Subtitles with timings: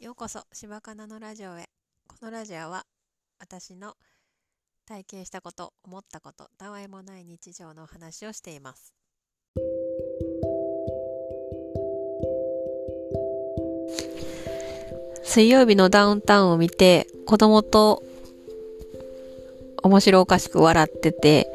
[0.00, 1.66] ようこそ柴かなのラジオへ。
[2.08, 2.84] このラジオは
[3.38, 3.94] 私の
[4.86, 8.92] 体験したこと思ったことたわいもない日常の話をしています。
[15.22, 18.02] 水曜日のダウンタウンを見て子供と
[19.82, 21.52] 面白おかしく笑ってて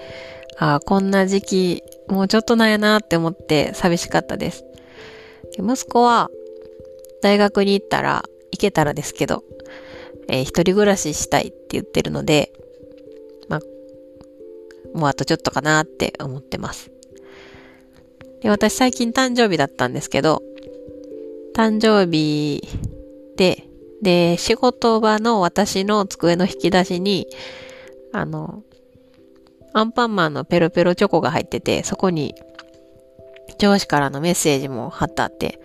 [0.58, 4.64] ああこんな時期もうちょっとなんやなって思って寂しかったです。
[5.58, 6.30] 息子は
[7.22, 9.44] 大学に行ったら、行けたらですけど、
[10.28, 12.52] えー、一人暮らししたいって言ってるので、
[13.48, 13.60] まあ、
[14.98, 16.92] もうあとちょっとかなって思ってます。
[18.42, 20.42] で、私最近誕生日だったんですけど、
[21.56, 22.62] 誕生日
[23.36, 23.66] で、
[24.02, 27.28] で、仕事場の私の机の引き出しに、
[28.14, 28.64] あの、
[29.74, 32.34] アンパンマンのペロペロチョコが入ってて、そこに
[33.58, 35.60] 上司からのメッセージも貼ってあって、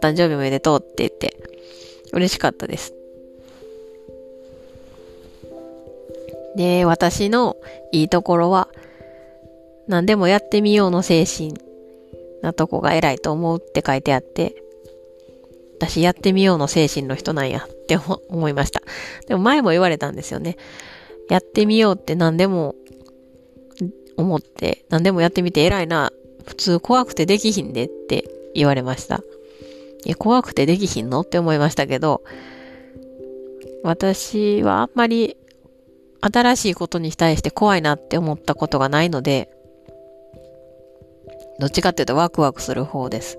[0.00, 1.36] 誕生日おめでとうって言って、
[2.12, 2.94] 嬉しかったです。
[6.56, 7.56] で、私の
[7.92, 8.68] いいところは、
[9.86, 11.54] 何でもやってみようの精神
[12.42, 14.54] なとこが偉いと思うって書いてあって、
[15.78, 18.82] 私やってみようの精神の人なんやって思いました。
[19.26, 20.56] でも前も言われたんですよね。
[21.28, 22.74] やってみようって何でも
[24.16, 26.12] 思って、何でもやってみて偉いな。
[26.46, 29.22] 普通怖くてできひんでって言われました。
[30.04, 32.22] いや、怖くてできひんのって思いましたけど、
[33.82, 35.36] 私はあんまり
[36.20, 39.50] 新しいことに対して怖いなって思ったことがないので、
[41.58, 43.38] どっちかっていうとワクワクする方です。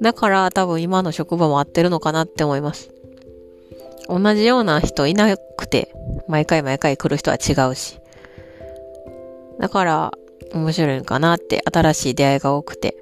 [0.00, 2.90] だから多分今の職場も合ってるのかなって思います。
[4.08, 5.92] 同じような人いなくて、
[6.26, 8.00] 毎回毎回来る人は違うし。
[9.60, 10.12] だから
[10.52, 12.96] 面白いのかなって新しい出会いが多くて、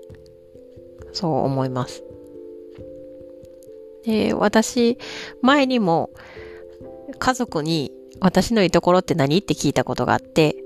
[1.13, 2.03] そう思います。
[4.09, 4.97] で、私、
[5.43, 6.09] 前にも
[7.19, 9.37] 家族に私のいいところって何？
[9.39, 10.57] って聞いたことがあって、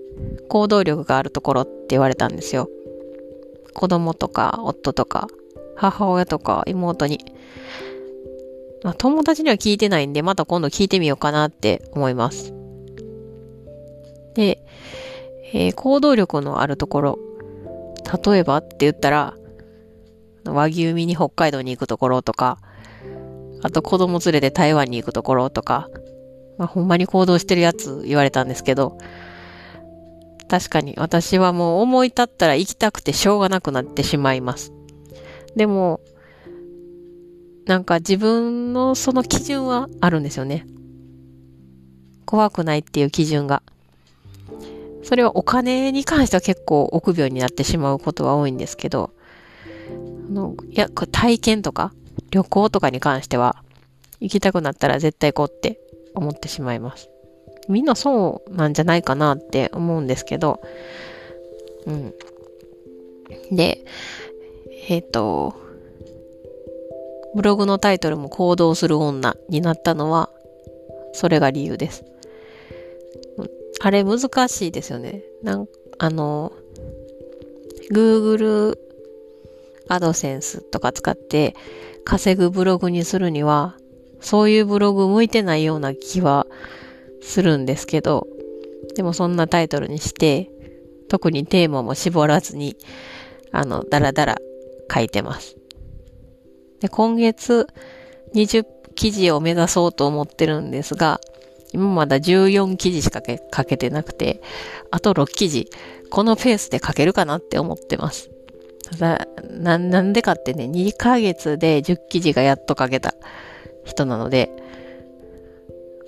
[0.48, 2.70] 行動力があるところって言われたんですよ。
[3.74, 5.26] 子供とか夫とか
[5.74, 7.18] 母親とか妹に。
[8.84, 12.52] まあ、友達には聞いてないんで、また今度聞いてみようかなって思います。
[14.34, 14.64] で、
[15.52, 17.18] えー、行動力のあるところ。
[18.24, 19.36] 例えばって言ったら、
[20.44, 22.58] 和牛見に北海道に行くところとか、
[23.62, 25.88] あと子供連れて台湾に行くところとか、
[26.58, 28.98] まあ、ほんまに行動してるやつ言われたんですけど、
[30.48, 34.72] 確かに私はもう思い立ったら行きたくてしょうがなくなってしまいます。
[35.56, 36.00] でも、
[37.66, 40.66] なんか自分のその基準はあるんですよね。
[42.26, 43.62] 怖くないっていう基準が。
[45.04, 49.12] それはお金に関しては結構臆病になってしまうことは多いんですけど、
[50.28, 51.92] あのいや、体験とか、
[52.32, 53.62] 旅行とかに関しては、
[54.20, 55.78] 行きたくなったら絶対行こうって
[56.14, 57.08] 思ってしまいます。
[57.68, 60.60] みんなそうなんじゃないかなって思うんですけど、
[61.86, 62.14] うん。
[63.52, 63.84] で、
[64.88, 65.54] えっ、ー、と、
[67.34, 70.30] ブログのタイトルも行動する女になったのは、
[71.12, 72.04] それが理由です。
[73.80, 75.22] あれ難しいですよね。
[75.42, 75.66] なん
[75.98, 76.52] あの、
[77.92, 78.78] Google
[79.88, 81.54] AdSense とか使って
[82.04, 83.76] 稼ぐブログにするには、
[84.20, 86.46] そういうブログ向いてないような気は
[87.20, 88.26] するんですけど、
[88.94, 90.50] でもそんなタイトルにして、
[91.08, 92.76] 特にテーマも絞らずに、
[93.50, 94.38] あの、だらだら
[94.92, 95.56] 書いてます。
[96.80, 97.68] で、今月
[98.34, 98.64] 20
[98.94, 101.20] 記事を目指そうと思ってるんですが、
[101.72, 103.22] 今まだ14記事しか
[103.54, 104.42] 書けてなくて、
[104.90, 105.68] あと6記事、
[106.10, 108.31] このペースで書けるかなって思ってます。
[108.92, 113.14] ただ、な、なんでかってね、2ヶ月で10記事がやっと書けた
[113.84, 114.50] 人なので、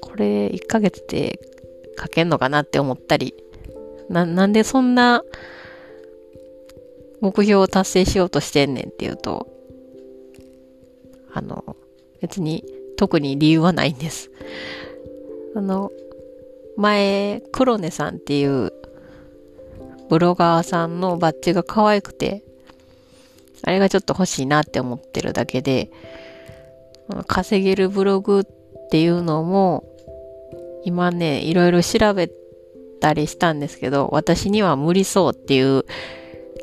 [0.01, 1.41] これ1ヶ月で
[1.99, 3.35] 書けんのかなって思ったり、
[4.09, 5.25] な、なんでそんな
[7.21, 9.49] 目標を達成しようとしてんねんっていうと、
[11.33, 11.77] あの、
[12.21, 12.65] 別に
[12.97, 14.31] 特に理由はないんです。
[15.57, 15.91] あの、
[16.77, 18.73] 前、黒根さんっていう
[20.11, 22.44] ブロガーさんのバッジが可愛くて、
[23.65, 25.91] あれがちょっと欲しいなって思ってるだけで、
[27.27, 28.45] 稼げるブログっ
[28.91, 29.85] ていうのも、
[30.85, 32.31] 今ね、いろいろ調べ
[33.01, 35.85] たりしたんですけど、私には無理そうっていう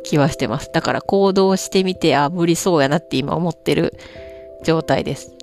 [0.03, 0.71] 気はしてます。
[0.74, 3.94] だから行動してみて、あ、無理そうやなって今思ってる
[4.63, 5.36] 状態です。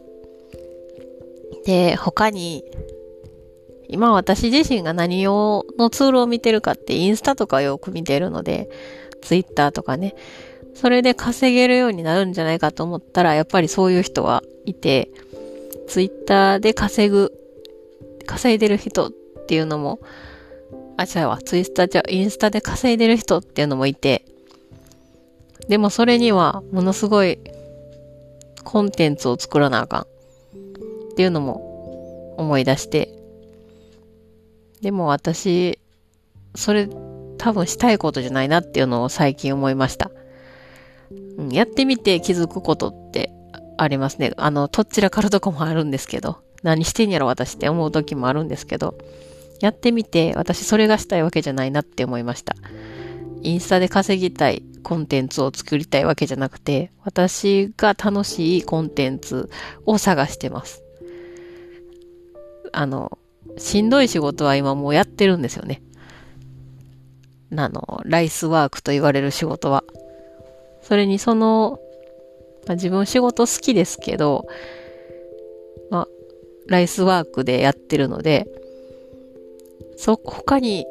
[1.64, 2.64] で、他に、
[3.88, 8.68] 今私自身が何を、のツールを見てるかってインスタとかよく見てるので、
[9.22, 10.14] ツイッターとかね。
[10.74, 15.10] それで稼げるようになるんじゃないかと思ったら、やっぱりそういう人はいて、
[15.88, 17.32] ツイッターで稼ぐ、
[18.26, 19.10] 稼いでる人っ
[19.46, 20.00] ていうのも、
[20.96, 24.24] あ、違うわ、ツイッターじゃ、インスタで稼いでる人っていうのもいて、
[25.68, 27.38] でもそれにはものすごい
[28.64, 30.06] コンテンツを作らなあかん。
[31.12, 33.12] っていうのも思い出して、
[34.82, 35.80] でも私、
[36.54, 36.88] それ
[37.38, 40.12] 多分したいことじゃないなっていうのを最近思いました。
[41.38, 43.32] うん、やってみて気づくことって
[43.78, 44.32] ありますね。
[44.36, 48.98] あの、とっちらかるとこもあるんですけど、何してんやろ私って思う時もあるんですけど、
[49.60, 52.56] やってみて私それがしたいわけじゃないなって思いました。
[53.42, 59.48] インスタで稼ぎたいコンテンツを作りたいわけじゃなくて、私が楽しいコンテンツ
[59.86, 60.82] を探してます。
[62.72, 63.18] あの、
[63.56, 65.82] しんどい仕事は今もうやってるんですよね。
[67.56, 69.84] あの、ライスワークと言われる仕事は。
[70.88, 71.78] それにその、
[72.66, 74.46] まあ、自分仕事好きですけど、
[75.90, 76.08] まあ、
[76.66, 78.46] ライスワークでやってるので、
[79.98, 80.86] そ、他に、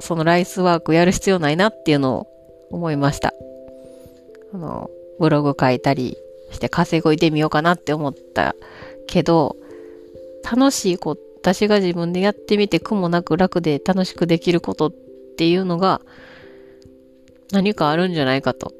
[0.00, 2.26] そのライスワークやる必要ないなっていうのを
[2.70, 3.34] 思いました。
[4.54, 4.88] あの、
[5.20, 6.16] ブログ書いたり
[6.50, 8.56] して稼ごいてみようかなって思った
[9.06, 9.56] けど、
[10.42, 14.92] 楽しいこと、私が自分でやってみて苦もなく楽で楽しくできることっ
[15.36, 16.00] ていうのが
[17.50, 18.72] 何かあるんじゃないかと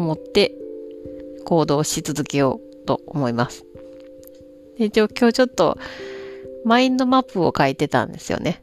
[0.00, 0.54] 思って
[1.44, 3.64] 行動し続けようと思います。
[4.78, 5.78] で今日ちょっと
[6.64, 8.62] マインドマップを書いてたんですよね。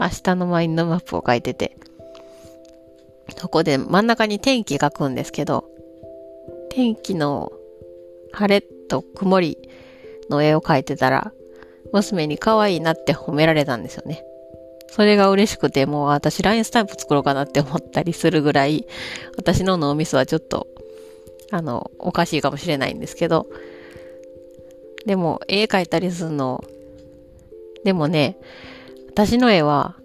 [0.00, 1.76] 明日のマインドマップを書いてて。
[3.38, 5.64] そこで真ん中に天気書くんですけど、
[6.70, 7.52] 天気の
[8.32, 9.58] 晴れと曇り
[10.28, 11.32] の絵を描いてたら、
[11.92, 14.24] 娘に可愛いなって褒められたんですよね。
[14.94, 18.86] それが嬉しくて、もう私 LINE スタンプ作ろうかなって思ったりするぐらい、
[19.36, 20.68] 私の脳みそはちょっと、
[21.50, 23.48] あの、おかしいかもしれないんですけど、
[25.04, 26.62] でも、絵描いたりするの、
[27.82, 28.38] でもね、
[29.08, 29.96] 私の絵は、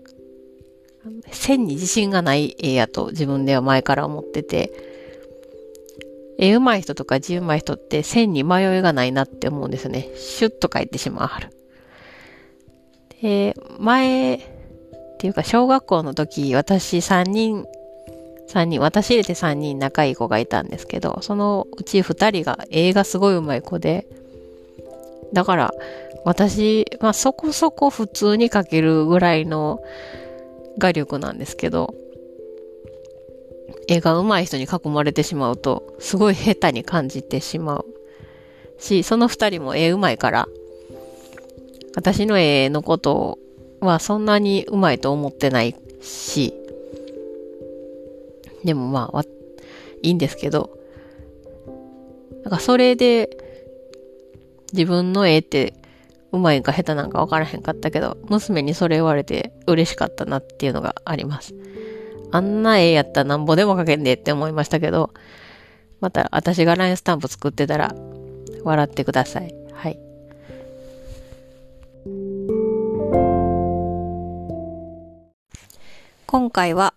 [1.32, 4.74] 線に自信がない絵やと自分では前から思ってて、
[6.40, 10.10] 絵上手い人とか字上手い人って線に迷いがないなって思うんですよね。
[10.16, 11.30] シュッと書いてしまう。
[13.22, 14.59] で、前、
[15.20, 17.66] っていうか小学校の時、私3人、
[18.48, 24.08] 3人、私入れて3人仲いい子がいたんですけど、そのうち2人が映画すごい上手い子で、
[25.34, 25.74] だから
[26.24, 29.82] 私、まあそこそこ普通に書けるぐらいの
[30.78, 31.94] 画力なんですけど、
[33.90, 37.86] 絵が上手い人に囲まれてしまうと、すごい下手に感じてしまう。
[38.78, 40.48] し、その二人も絵上手いから、
[41.94, 43.40] 私の絵のことを
[43.80, 46.54] はそんなに上手いと思ってないし、
[48.64, 49.24] でもまあ、
[50.02, 50.78] いいんですけど、
[52.44, 53.30] なんかそれで、
[54.74, 55.74] 自分の絵って
[56.32, 61.56] うまいんか下手なんかわからへんかったけど、娘にそれ言われて嬉しかったなっていうのがあります。
[62.32, 65.12] あんな絵やったらなんぼでも描けんでって思いましたけど、
[66.02, 67.96] また私が LINE スタンプ作ってたら
[68.64, 69.54] 笑ってください。
[76.30, 76.94] 今回は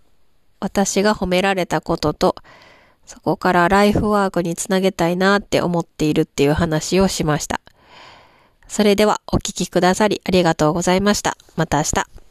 [0.61, 2.37] 私が褒められたことと、
[3.07, 7.63] そこからライフワークにつなげたいなって思っているっていう話をしました。
[8.69, 11.39] それではお聴きくださりありがとうございました。
[11.57, 12.22] また明日。